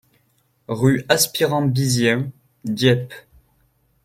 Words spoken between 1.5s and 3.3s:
Bizien, Dieppe